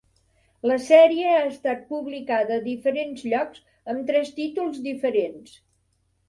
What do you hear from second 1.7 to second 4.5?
publicada a diferents llocs amb tres